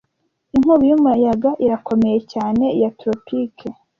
[0.55, 3.67] Inkubi y'umuyaga irakomeye cyane ya tropique